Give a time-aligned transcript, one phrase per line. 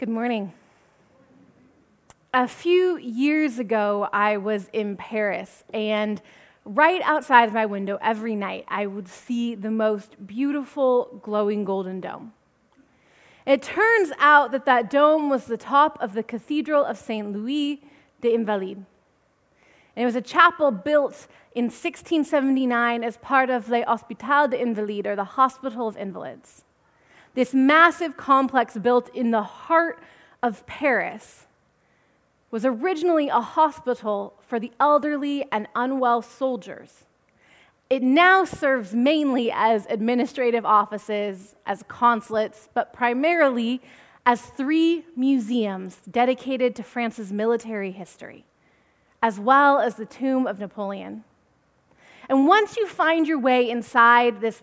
[0.00, 0.54] Good morning.
[2.32, 6.22] A few years ago, I was in Paris, and
[6.64, 12.00] right outside of my window every night, I would see the most beautiful glowing golden
[12.00, 12.32] dome.
[13.44, 17.82] It turns out that that dome was the top of the Cathedral of Saint Louis
[18.22, 18.86] des Invalides.
[19.94, 25.06] And it was a chapel built in 1679 as part of Le Hospital des Invalides,
[25.06, 26.64] or the Hospital of Invalids.
[27.34, 30.02] This massive complex built in the heart
[30.42, 31.46] of Paris
[32.50, 37.04] was originally a hospital for the elderly and unwell soldiers.
[37.88, 43.80] It now serves mainly as administrative offices, as consulates, but primarily
[44.26, 48.44] as three museums dedicated to France's military history,
[49.22, 51.24] as well as the tomb of Napoleon.
[52.28, 54.62] And once you find your way inside this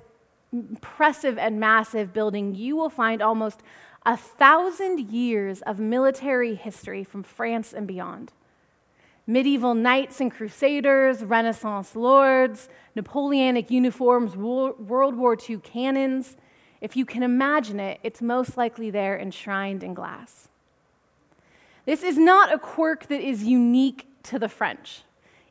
[0.51, 3.61] impressive and massive building, you will find almost
[4.05, 8.31] a thousand years of military history from France and beyond.
[9.25, 16.37] Medieval knights and crusaders, Renaissance lords, Napoleonic uniforms, World War II cannons.
[16.79, 20.47] If you can imagine it, it's most likely there enshrined in glass.
[21.85, 25.01] This is not a quirk that is unique to the French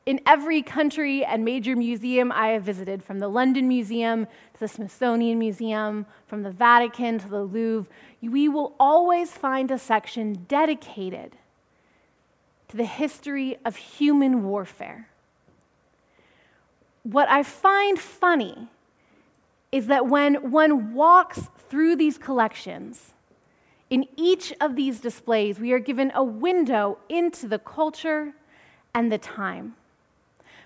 [0.06, 4.68] in every country and major museum I have visited, from the London Museum to the
[4.68, 7.90] Smithsonian Museum, from the Vatican to the Louvre,
[8.22, 11.32] we will always find a section dedicated
[12.68, 15.08] to the history of human warfare.
[17.02, 18.68] What I find funny
[19.72, 23.12] is that when one walks through these collections,
[23.90, 28.34] in each of these displays, we are given a window into the culture
[28.94, 29.74] and the time.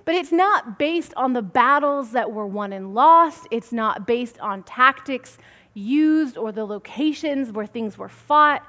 [0.05, 3.47] But it's not based on the battles that were won and lost.
[3.51, 5.39] It's not based on tactics
[5.75, 8.67] used or the locations where things were fought.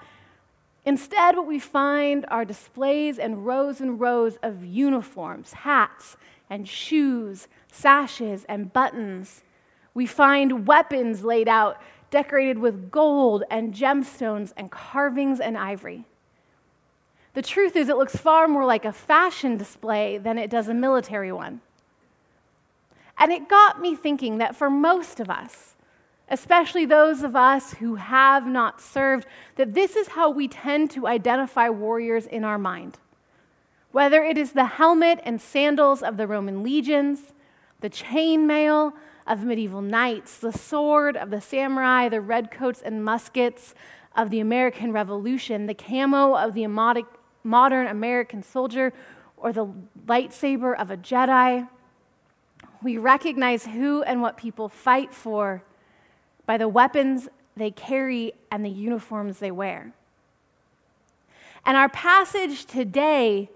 [0.85, 6.17] Instead, what we find are displays and rows and rows of uniforms, hats,
[6.50, 9.44] and shoes, sashes, and buttons.
[9.94, 11.79] We find weapons laid out,
[12.09, 16.06] decorated with gold and gemstones and carvings and ivory.
[17.34, 20.74] The truth is, it looks far more like a fashion display than it does a
[20.74, 21.62] military one.
[23.18, 25.75] And it got me thinking that for most of us,
[26.28, 29.25] especially those of us who have not served,
[29.56, 32.97] that this is how we tend to identify warriors in our mind.
[33.92, 37.34] Whether it is the helmet and sandals of the Roman legions,
[37.81, 38.94] the chainmail
[39.28, 43.75] of medieval knights, the sword of the samurai, the redcoats and muskets
[44.16, 46.63] of the American Revolution, the camo of the
[47.44, 48.94] modern American soldier
[49.38, 49.68] or the
[50.06, 51.68] lightsaber of a Jedi.
[52.84, 55.63] We recognize who and what people fight for
[56.46, 59.94] by the weapons they carry and the uniforms they wear.
[61.66, 63.50] And our passage today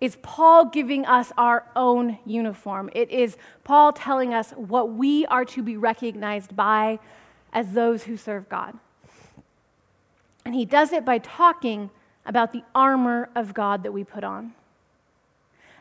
[0.00, 2.90] is Paul giving us our own uniform.
[2.94, 6.98] It is Paul telling us what we are to be recognized by
[7.52, 8.78] as those who serve God.
[10.44, 11.90] And he does it by talking
[12.26, 14.52] about the armor of God that we put on.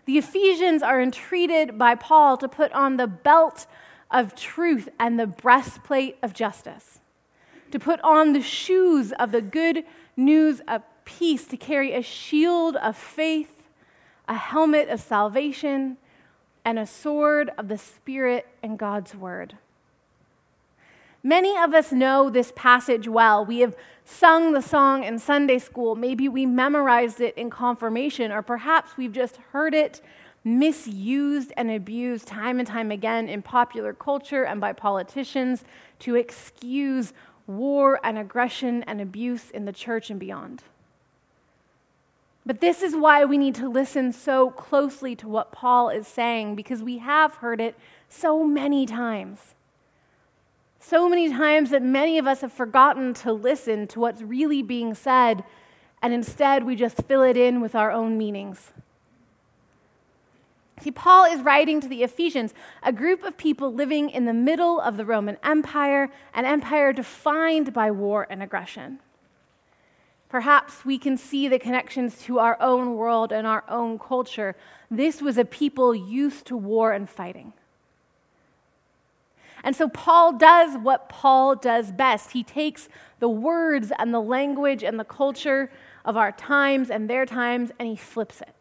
[0.05, 3.65] The Ephesians are entreated by Paul to put on the belt
[4.11, 6.99] of truth and the breastplate of justice,
[7.71, 9.83] to put on the shoes of the good
[10.15, 13.69] news of peace, to carry a shield of faith,
[14.27, 15.97] a helmet of salvation,
[16.63, 19.57] and a sword of the Spirit and God's word.
[21.25, 23.43] Many of us know this passage well.
[23.43, 25.95] We have sung the song in Sunday school.
[25.95, 30.01] Maybe we memorized it in confirmation, or perhaps we've just heard it
[30.43, 35.63] misused and abused time and time again in popular culture and by politicians
[35.97, 37.11] to excuse
[37.47, 40.61] war and aggression and abuse in the church and beyond.
[42.45, 46.55] But this is why we need to listen so closely to what Paul is saying,
[46.55, 47.73] because we have heard it
[48.09, 49.55] so many times
[50.87, 54.93] so many times that many of us have forgotten to listen to what's really being
[54.93, 55.43] said,
[56.01, 58.71] and instead we just fill it in with our own meanings.
[60.81, 62.53] See, Paul is writing to the Ephesians,
[62.83, 67.73] a group of people living in the middle of the Roman Empire, an empire defined
[67.73, 68.99] by war and aggression.
[70.29, 74.55] Perhaps we can see the connections to our own world and our own culture.
[74.91, 77.53] This was a people used to war and fighting.
[79.65, 82.31] And so Paul does what Paul does best.
[82.31, 82.87] He takes
[83.19, 85.71] the words and the language and the culture
[86.05, 88.53] of our times and their times and he flips it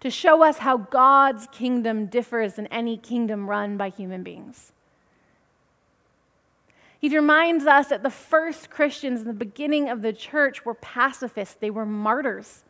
[0.00, 4.72] to show us how God's kingdom differs in any kingdom run by human beings.
[6.98, 11.56] He reminds us that the first Christians in the beginning of the church were pacifists,
[11.58, 12.64] they were martyrs.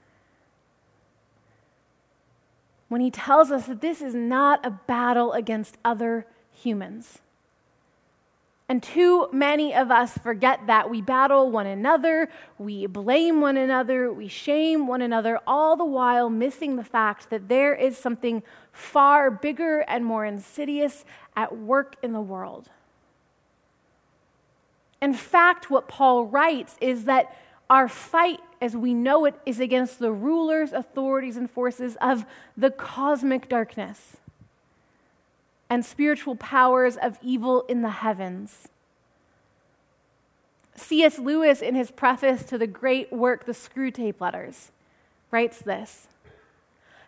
[2.88, 6.26] When he tells us that this is not a battle against other
[6.62, 7.18] humans.
[8.70, 10.88] And too many of us forget that.
[10.88, 16.30] We battle one another, we blame one another, we shame one another, all the while
[16.30, 21.04] missing the fact that there is something far bigger and more insidious
[21.34, 22.70] at work in the world.
[25.02, 27.36] In fact, what Paul writes is that
[27.68, 32.24] our fight as we know it is against the rulers, authorities, and forces of
[32.56, 34.18] the cosmic darkness
[35.70, 38.68] and spiritual powers of evil in the heavens.
[40.74, 41.18] C.S.
[41.18, 44.72] Lewis, in his preface to the great work, The Screwtape Letters,
[45.30, 46.08] writes this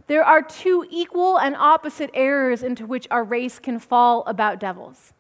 [0.07, 5.13] There are two equal and opposite errors into which our race can fall about devils.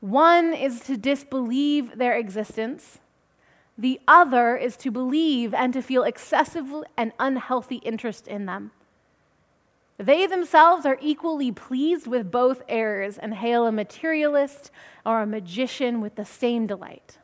[0.00, 2.98] One is to disbelieve their existence,
[3.78, 8.72] the other is to believe and to feel excessive and unhealthy interest in them.
[10.00, 14.70] They themselves are equally pleased with both errors and hail a materialist
[15.04, 17.18] or a magician with the same delight.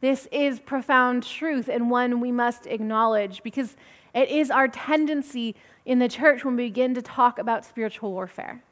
[0.00, 3.76] This is profound truth and one we must acknowledge because
[4.14, 5.54] it is our tendency
[5.84, 8.62] in the church when we begin to talk about spiritual warfare.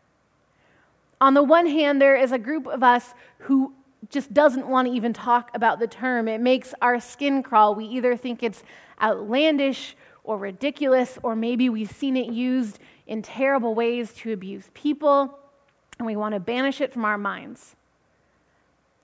[1.21, 3.75] On the one hand, there is a group of us who
[4.09, 6.27] just doesn't want to even talk about the term.
[6.27, 7.75] It makes our skin crawl.
[7.75, 8.63] We either think it's
[9.03, 15.39] outlandish or ridiculous, or maybe we've seen it used in terrible ways to abuse people,
[15.99, 17.77] and we want to banish it from our minds.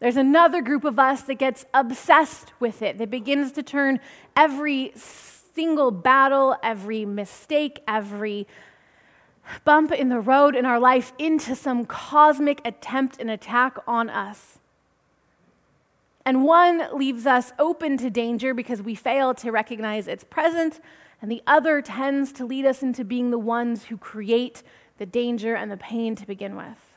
[0.00, 4.00] There's another group of us that gets obsessed with it, that begins to turn
[4.34, 8.46] every single battle, every mistake, every
[9.64, 14.58] bump in the road in our life into some cosmic attempt and attack on us.
[16.25, 20.81] And one leaves us open to danger because we fail to recognize its presence,
[21.22, 24.62] and the other tends to lead us into being the ones who create
[24.99, 26.93] the danger and the pain to begin with.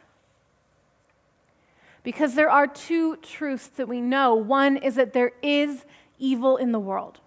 [2.03, 4.35] Because there are two truths that we know.
[4.35, 5.85] One is that there is
[6.19, 7.19] evil in the world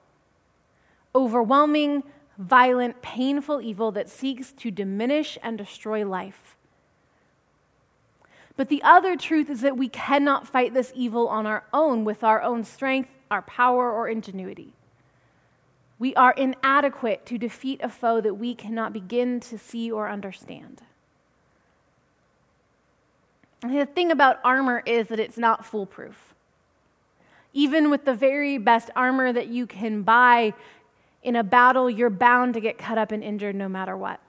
[1.15, 2.03] overwhelming,
[2.37, 6.57] violent, painful evil that seeks to diminish and destroy life.
[8.55, 12.23] But the other truth is that we cannot fight this evil on our own with
[12.23, 14.76] our own strength, our power, or ingenuity.
[15.99, 20.83] We are inadequate to defeat a foe that we cannot begin to see or understand.
[23.63, 26.35] And the thing about armor is that it's not foolproof.
[27.53, 30.53] Even with the very best armor that you can buy
[31.23, 34.21] in a battle, you're bound to get cut up and injured no matter what.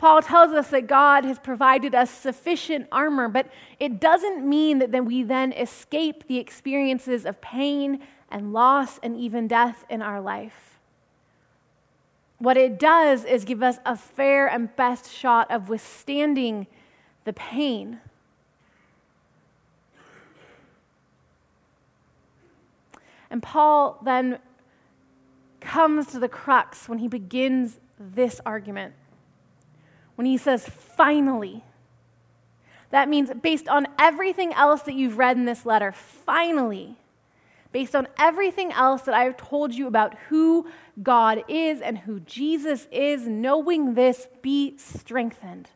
[0.00, 3.48] Paul tells us that God has provided us sufficient armor, but
[3.78, 8.00] it doesn't mean that then we then escape the experiences of pain
[8.30, 10.78] and loss and even death in our life.
[12.38, 16.66] What it does is give us a fair and best shot of withstanding
[17.26, 18.00] the pain.
[23.28, 24.38] And Paul then
[25.60, 28.94] comes to the crux when he begins this argument.
[30.20, 31.64] When he says, finally.
[32.90, 36.96] That means, based on everything else that you've read in this letter, finally,
[37.72, 40.68] based on everything else that I've told you about who
[41.02, 45.70] God is and who Jesus is, knowing this, be strengthened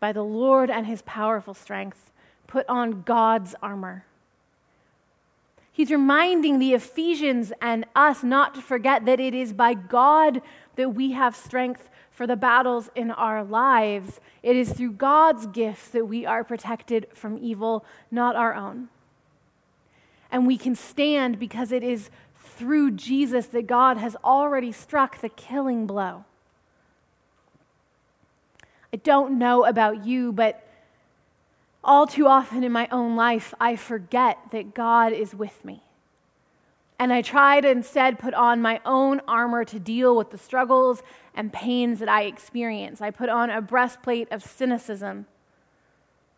[0.00, 2.10] by the Lord and his powerful strength.
[2.46, 4.04] Put on God's armor.
[5.72, 10.42] He's reminding the Ephesians and us not to forget that it is by God
[10.74, 14.22] that we have strength for the battles in our lives.
[14.42, 18.88] It is through God's gifts that we are protected from evil, not our own.
[20.32, 22.08] And we can stand because it is
[22.38, 26.24] through Jesus that God has already struck the killing blow.
[28.94, 30.66] I don't know about you, but
[31.84, 35.82] all too often in my own life, I forget that God is with me.
[36.98, 41.02] And I try to instead put on my own armor to deal with the struggles
[41.34, 43.00] and pains that I experience.
[43.00, 45.26] I put on a breastplate of cynicism,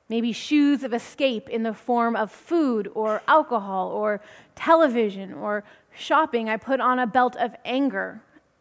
[0.08, 4.20] maybe shoes of escape in the form of food or alcohol or
[4.56, 5.62] television or
[5.94, 6.48] shopping.
[6.48, 8.20] I put on a belt of anger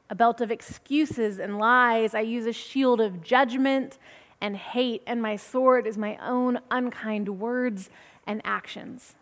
[0.09, 2.13] a belt of excuses and lies.
[2.13, 3.97] I use a shield of judgment
[4.39, 7.89] and hate, and my sword is my own unkind words
[8.25, 9.15] and actions.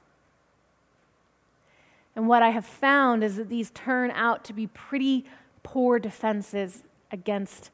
[2.16, 5.26] And what I have found is that these turn out to be pretty
[5.64, 7.72] poor defenses against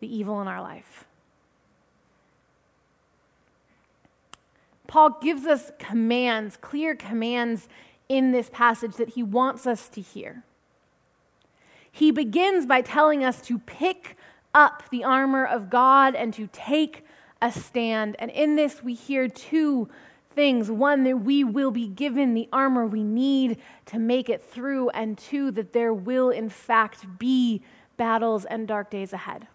[0.00, 1.04] the evil in our life.
[4.86, 7.66] Paul gives us commands, clear commands
[8.10, 10.42] in this passage that he wants us to hear.
[11.90, 14.16] He begins by telling us to pick
[14.54, 17.06] up the armor of God and to take
[17.40, 18.16] a stand.
[18.18, 19.88] And in this, we hear two
[20.34, 24.90] things one, that we will be given the armor we need to make it through,
[24.90, 27.62] and two, that there will, in fact, be
[27.96, 29.46] battles and dark days ahead.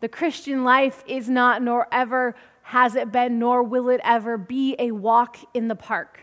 [0.00, 4.76] The Christian life is not, nor ever has it been, nor will it ever be
[4.78, 6.20] a walk in the park.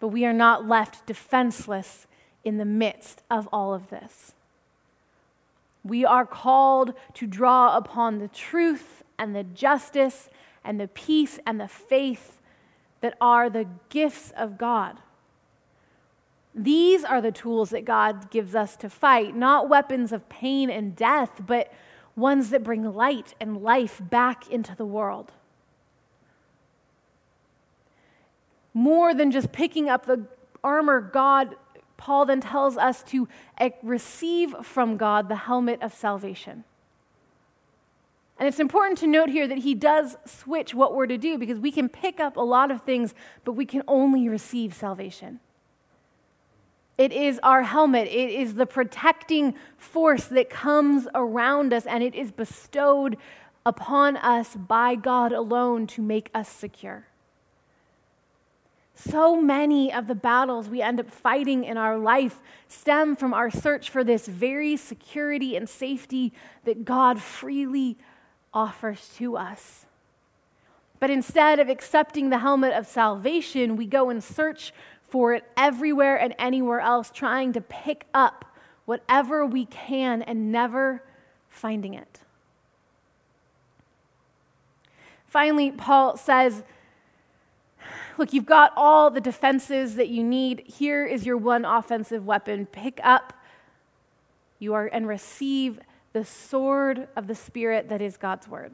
[0.00, 2.06] But we are not left defenseless
[2.42, 4.32] in the midst of all of this.
[5.84, 10.30] We are called to draw upon the truth and the justice
[10.64, 12.40] and the peace and the faith
[13.00, 14.98] that are the gifts of God.
[16.54, 20.96] These are the tools that God gives us to fight, not weapons of pain and
[20.96, 21.72] death, but
[22.16, 25.32] ones that bring light and life back into the world.
[28.74, 30.26] More than just picking up the
[30.62, 31.56] armor God
[32.00, 36.64] Paul then tells us to eh, receive from God the helmet of salvation.
[38.40, 41.58] And it's important to note here that he does switch what we're to do because
[41.58, 45.40] we can pick up a lot of things, but we can only receive salvation.
[46.96, 52.14] It is our helmet, it is the protecting force that comes around us, and it
[52.14, 53.18] is bestowed
[53.66, 57.08] upon us by God alone to make us secure.
[58.94, 63.50] So many of the battles we end up fighting in our life stem from our
[63.50, 66.32] search for this very security and safety
[66.64, 67.98] that God freely
[68.52, 69.86] offers to us.
[70.98, 76.16] But instead of accepting the helmet of salvation, we go and search for it everywhere
[76.16, 78.44] and anywhere else, trying to pick up
[78.84, 81.02] whatever we can and never
[81.48, 82.20] finding it.
[85.26, 86.62] Finally, Paul says,
[88.18, 90.64] Look, you've got all the defenses that you need.
[90.66, 92.66] Here is your one offensive weapon.
[92.66, 93.32] Pick up
[94.60, 95.80] you are and receive
[96.12, 98.72] the sword of the Spirit that is God's word.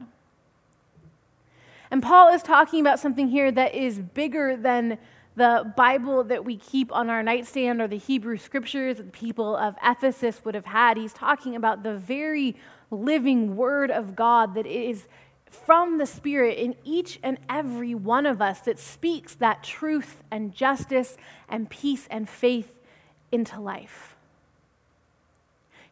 [1.89, 4.97] And Paul is talking about something here that is bigger than
[5.35, 9.55] the Bible that we keep on our nightstand or the Hebrew scriptures that the people
[9.55, 10.97] of Ephesus would have had.
[10.97, 12.55] He's talking about the very
[12.89, 15.07] living word of God that is
[15.49, 20.53] from the Spirit in each and every one of us that speaks that truth and
[20.53, 21.15] justice
[21.47, 22.79] and peace and faith
[23.31, 24.16] into life.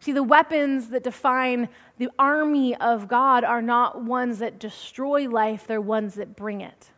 [0.05, 5.65] See, the weapons that define the army of God are not ones that destroy life,
[5.65, 6.91] they're ones that bring it.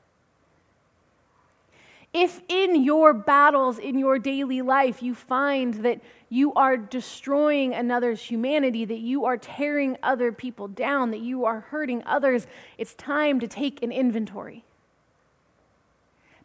[2.13, 8.21] If in your battles, in your daily life, you find that you are destroying another's
[8.21, 12.45] humanity, that you are tearing other people down, that you are hurting others,
[12.77, 14.65] it's time to take an inventory.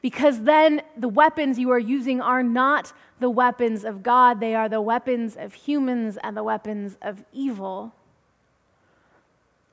[0.03, 4.69] Because then the weapons you are using are not the weapons of God, they are
[4.69, 7.95] the weapons of humans and the weapons of evil.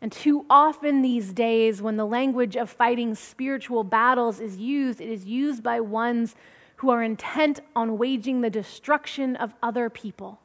[0.02, 5.10] And too often these days, when the language of fighting spiritual battles is used, it
[5.10, 6.36] is used by ones
[6.78, 10.40] who are intent on waging the destruction of other people.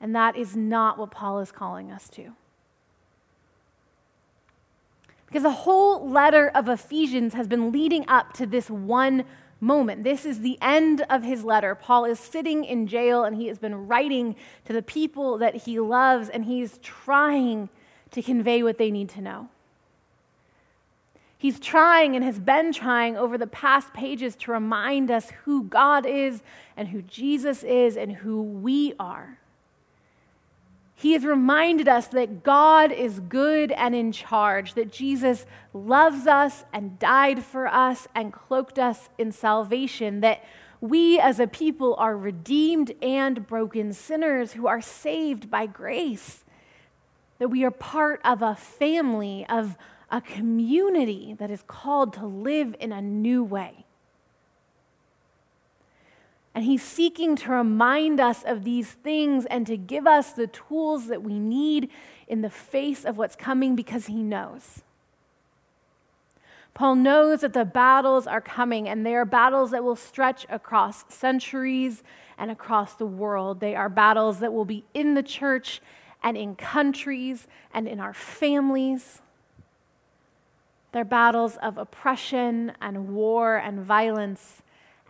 [0.00, 2.34] And that is not what Paul is calling us to.
[5.30, 9.24] Because the whole letter of Ephesians has been leading up to this one
[9.60, 10.02] moment.
[10.02, 11.76] This is the end of his letter.
[11.76, 14.34] Paul is sitting in jail and he has been writing
[14.64, 17.68] to the people that he loves and he's trying
[18.10, 19.48] to convey what they need to know.
[21.38, 26.04] He's trying and has been trying over the past pages to remind us who God
[26.06, 26.42] is
[26.76, 29.39] and who Jesus is and who we are.
[31.00, 36.64] He has reminded us that God is good and in charge, that Jesus loves us
[36.72, 40.44] and died for us and cloaked us in salvation, that
[40.80, 46.44] we as a people are redeemed and broken sinners who are saved by grace
[47.40, 49.76] that we are part of a family, of
[50.10, 53.86] a community that is called to live in a new way.
[56.60, 61.06] And he's seeking to remind us of these things and to give us the tools
[61.06, 61.88] that we need
[62.28, 64.82] in the face of what's coming because he knows.
[66.74, 71.10] Paul knows that the battles are coming, and they are battles that will stretch across
[71.10, 72.02] centuries
[72.36, 73.60] and across the world.
[73.60, 75.80] They are battles that will be in the church
[76.22, 79.22] and in countries and in our families.
[80.92, 84.60] They're battles of oppression and war and violence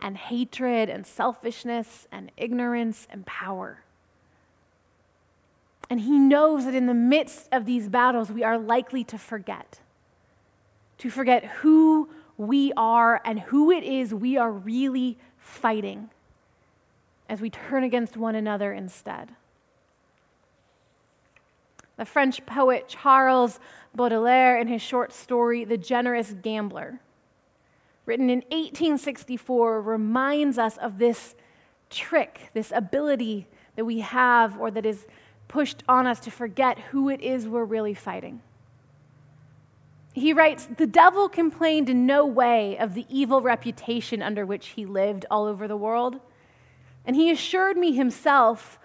[0.01, 3.83] and hatred and selfishness and ignorance and power.
[5.89, 9.79] And he knows that in the midst of these battles, we are likely to forget.
[10.97, 16.09] to forget who we are and who it is we are really fighting
[17.27, 19.31] as we turn against one another instead.
[21.97, 23.59] The French poet Charles
[23.95, 26.99] Baudelaire, in his short story, The Generous Gambler,
[28.05, 31.35] written in 1864, reminds us of this
[31.89, 35.05] trick, this ability that we have or that is
[35.47, 38.41] pushed on us to forget who it is we're really fighting.
[40.13, 44.85] He writes The devil complained in no way of the evil reputation under which he
[44.85, 46.19] lived all over the world.
[47.05, 48.79] And he assured me himself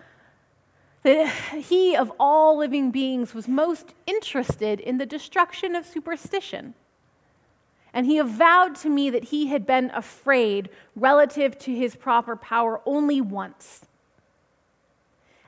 [1.02, 6.75] that he, of all living beings, was most interested in the destruction of superstition.
[7.96, 12.82] And he avowed to me that he had been afraid relative to his proper power
[12.84, 13.86] only once.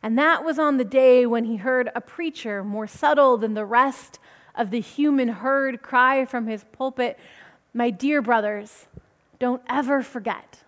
[0.03, 3.67] And that was on the day when he heard a preacher more subtle than the
[3.67, 4.19] rest
[4.55, 7.19] of the human herd cry from his pulpit,
[7.75, 8.87] My dear brothers,
[9.39, 10.61] don't ever forget.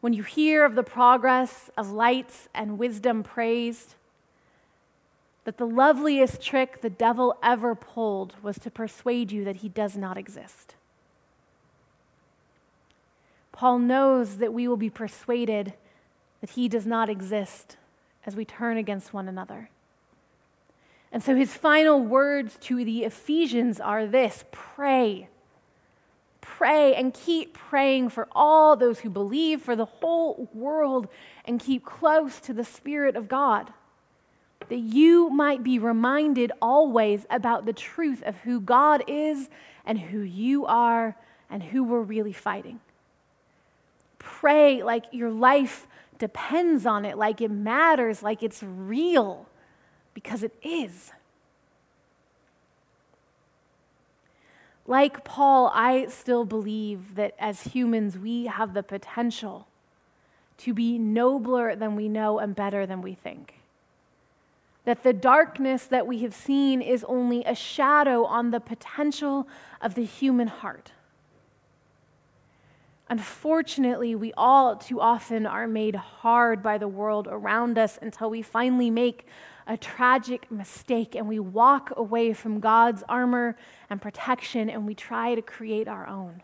[0.00, 3.96] When you hear of the progress of lights and wisdom praised,
[5.44, 9.96] that the loveliest trick the devil ever pulled was to persuade you that he does
[9.96, 10.74] not exist.
[13.52, 15.74] Paul knows that we will be persuaded
[16.40, 17.76] that he does not exist
[18.24, 19.70] as we turn against one another.
[21.12, 25.28] And so his final words to the Ephesians are this pray.
[26.40, 31.08] Pray and keep praying for all those who believe, for the whole world,
[31.44, 33.72] and keep close to the Spirit of God,
[34.70, 39.50] that you might be reminded always about the truth of who God is
[39.84, 41.16] and who you are
[41.50, 42.80] and who we're really fighting.
[44.18, 45.86] Pray like your life
[46.18, 49.46] depends on it, like it matters, like it's real
[50.14, 51.12] because it is.
[54.86, 59.66] Like Paul, I still believe that as humans, we have the potential
[60.58, 63.59] to be nobler than we know and better than we think.
[64.90, 69.46] That the darkness that we have seen is only a shadow on the potential
[69.80, 70.90] of the human heart.
[73.08, 78.42] Unfortunately, we all too often are made hard by the world around us until we
[78.42, 79.28] finally make
[79.64, 83.56] a tragic mistake and we walk away from God's armor
[83.90, 86.42] and protection and we try to create our own.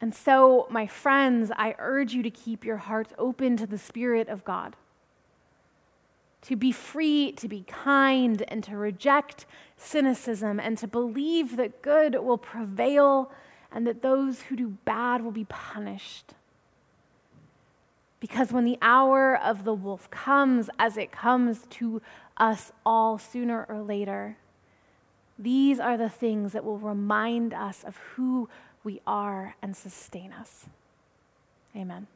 [0.00, 4.28] And so, my friends, I urge you to keep your hearts open to the Spirit
[4.28, 4.76] of God,
[6.42, 12.14] to be free, to be kind, and to reject cynicism, and to believe that good
[12.16, 13.30] will prevail
[13.70, 16.34] and that those who do bad will be punished.
[18.20, 22.00] Because when the hour of the wolf comes, as it comes to
[22.36, 24.36] us all sooner or later,
[25.38, 28.48] these are the things that will remind us of who
[28.84, 30.66] we are and sustain us.
[31.74, 32.06] Amen.